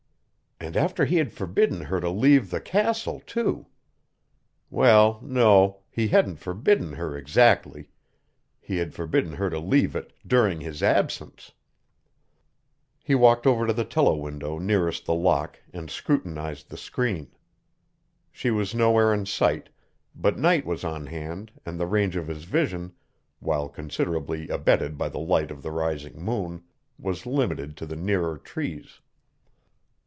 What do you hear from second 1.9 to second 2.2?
to